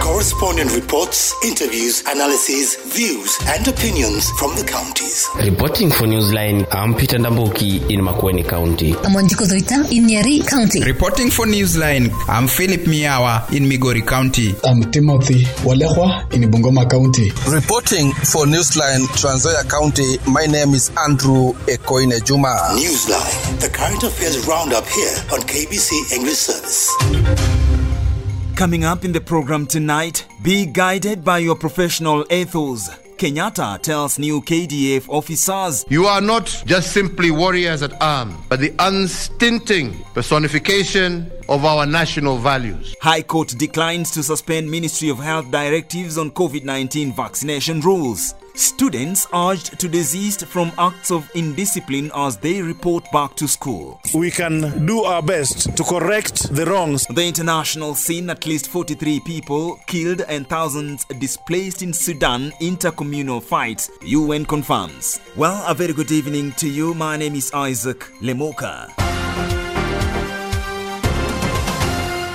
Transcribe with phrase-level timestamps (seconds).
[0.00, 5.28] Correspondent reports, interviews, analyses, views, and opinions from the counties.
[5.36, 8.92] Reporting for Newsline, I'm Peter Ndambuki in Makueni County.
[8.98, 10.82] I'm Wanjiko Zoita in Nyeri County.
[10.84, 14.54] Reporting for Newsline, I'm Philip Miawa in Migori County.
[14.64, 17.30] I'm Timothy Walehwa in Bungoma County.
[17.50, 22.54] Reporting for Newsline, Trans Nzoia County, my name is Andrew Ekoine Juma.
[22.78, 26.90] Newsline, the current affairs roundup here on KBC English Service.
[28.56, 32.90] Coming up in the program tonight, be guided by your professional ethos.
[33.16, 38.74] Kenyatta tells new KDF officers You are not just simply warriors at arms, but the
[38.78, 42.94] unstinting personification of our national values.
[43.00, 48.34] High Court declines to suspend Ministry of Health directives on COVID 19 vaccination rules.
[48.54, 53.98] Students urged to desist from acts of indiscipline as they report back to school.
[54.14, 57.06] We can do our best to correct the wrongs.
[57.06, 63.90] The international scene at least 43 people killed and thousands displaced in Sudan intercommunal fights,
[64.02, 65.18] UN confirms.
[65.34, 66.92] Well, a very good evening to you.
[66.92, 69.01] My name is Isaac Lemoka.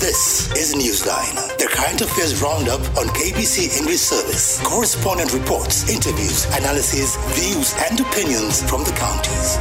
[0.00, 4.60] This is Newsline, the current affairs roundup on KBC English Service.
[4.62, 9.58] Correspondent reports, interviews, analysis, views, and opinions from the counties.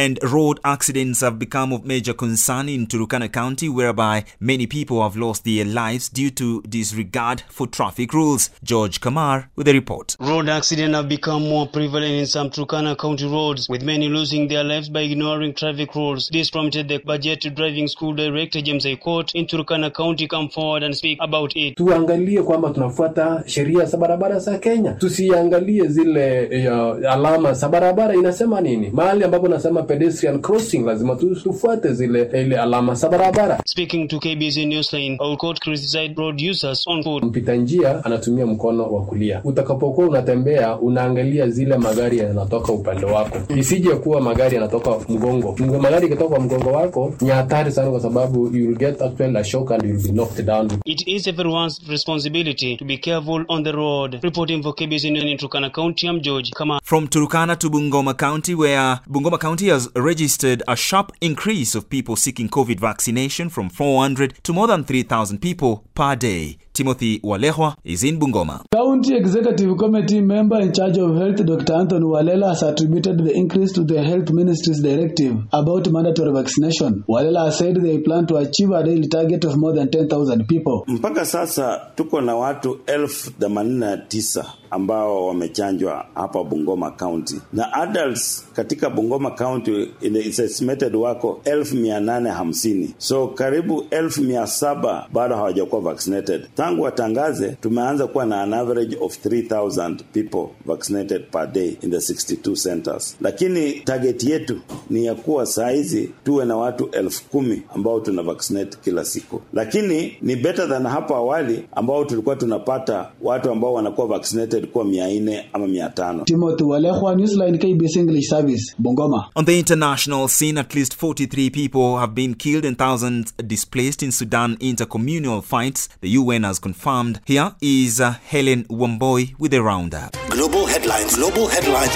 [0.00, 5.14] And road accidents have become of major concern in Turukana County, whereby many people have
[5.14, 8.48] lost their lives due to disregard for traffic rules.
[8.64, 10.16] George Kamar with a report.
[10.18, 14.64] Road accidents have become more prevalent in some Turkana County roads, with many losing their
[14.64, 16.30] lives by ignoring traffic rules.
[16.32, 20.96] This prompted the budget driving school director James Aikot in Turkana County come forward and
[20.96, 21.76] speak about it.
[21.76, 28.60] Tuangalie kwamba tunafuata sheria za barabara za Kenya, tusiangalie zile uh, alama za barabara inasema
[28.60, 33.60] nini, mahali ambapo nasema pedestrian crossing lazima tufuate zile ile alama za barabara.
[33.66, 37.22] Speaking to KBC Newsline, Aikot criticized road users on foot.
[37.22, 39.40] Mpita njia anatumia mkono wa kulia.
[39.44, 45.56] Utakapokuwa unatembea, unaangalia zile magari yanatoka upande wako, isije kuwa magari yanatoka mgongo.
[45.80, 49.70] Magari ikitoka mgongo wako ni hatari sana, kwa sababu you will get actually a shock
[49.72, 50.68] and you will be knocked down.
[50.84, 54.18] It is everyone's responsibility to be careful on the road.
[54.22, 56.80] Reporting for KBC Newsline in Turkana County, I'm George Kama.
[56.84, 62.16] From Turkana to Bungoma County, where Bungoma County has registered a sharp increase of people
[62.16, 66.58] seeking COVID vaccination from 400 to more than 3,000 people per day.
[66.84, 68.64] Timothy Walehwa is in Bungoma.
[68.72, 71.74] County Executive Committee member in charge of health, Dr.
[71.74, 77.04] Anthony Walela, has attributed the increase to the Health Ministry's directive about mandatory vaccination.
[77.06, 80.84] Walela has said they plan to achieve a daily target of more than 10,000 people.
[80.88, 87.72] Mpaka sasa tuko na watu elfu themanini na tisa ambao wamechanjwa hapa Bungoma County na
[87.72, 94.46] adults katika Bungoma County is estimated wako elfu mia nane hamsini so karibu elfu mia
[94.46, 96.46] saba bado hawajakuwa vaccinated.
[96.70, 101.96] Tangu watangaze, tumeanza kuwa na an average of 3000 people vaccinated per day in the
[101.96, 104.60] 62 centers, lakini target yetu
[104.90, 109.40] ni ya kuwa saa hizi tuwe na watu elfu kumi ambao tuna vaccinate kila siku,
[109.52, 115.08] lakini ni better than hapo awali ambao tulikuwa tunapata watu ambao wanakuwa vaccinated kuwa mia
[115.20, 116.24] nne ama mia tano.
[116.24, 119.24] Timothy Walekwa, Newsline KBS English Service, Bungoma.
[119.34, 124.12] On the international scene, at least 43 people have been killed and thousands displaced in
[124.12, 127.20] Sudan intercommunal fights, the UN has confirmed.
[127.26, 130.16] Here is uh, Helen Wamboy with a roundup.
[130.28, 131.94] Global headlines, global headlines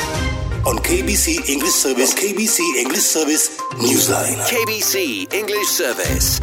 [0.66, 4.36] on KBC English Service, KBC English Service Newsline.
[4.48, 6.40] KBC English Service.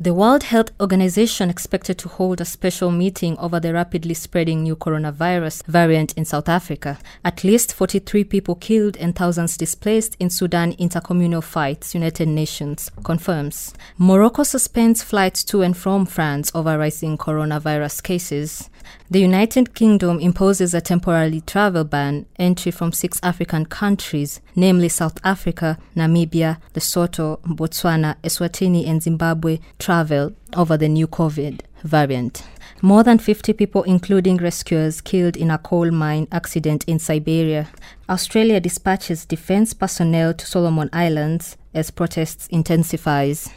[0.00, 4.76] The World Health Organization expected to hold a special meeting over the rapidly spreading new
[4.76, 7.00] coronavirus variant in South Africa.
[7.24, 13.74] At least 43 people killed and thousands displaced in Sudan intercommunal fights, United Nations confirms.
[13.96, 18.70] Morocco suspends flights to and from France over rising coronavirus cases.
[19.10, 25.18] The United Kingdom imposes a temporary travel ban entry from six African countries, namely South
[25.24, 32.42] Africa, Namibia, Lesotho, Botswana, Eswatini, and Zimbabwe, travel over the new COVID variant.
[32.82, 37.68] More than 50 people, including rescuers, killed in a coal mine accident in Siberia.
[38.08, 43.48] Australia dispatches defense personnel to Solomon Islands as protests intensifies.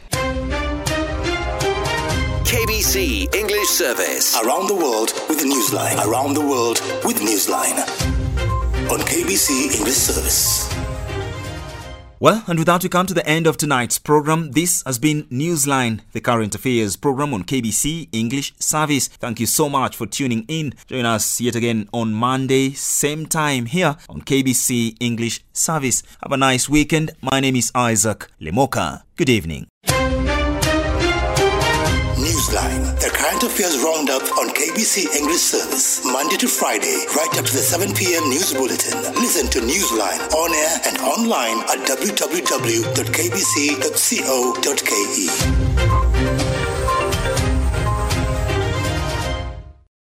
[2.44, 4.36] KBC English Service.
[4.42, 5.96] Around the world with Newsline.
[6.06, 7.78] Around the world with Newsline.
[8.90, 10.68] On KBC English Service.
[12.20, 14.52] Well, and with that, we come to the end of tonight's program.
[14.52, 19.08] This has been Newsline, the current affairs program on KBC English Service.
[19.08, 20.74] Thank you so much for tuning in.
[20.86, 26.02] Join us yet again on Monday, same time here on KBC English Service.
[26.22, 27.10] Have a nice weekend.
[27.20, 29.02] My name is Isaac Lemoka.
[29.16, 29.71] Good evening.
[32.52, 37.52] Newsline, the current affairs roundup on KBC English Service, Monday to Friday, right up to
[37.52, 38.28] the 7 p.m.
[38.28, 39.00] news bulletin.
[39.14, 42.72] Listen to Newsline on air and online at www.kbc.co.ke.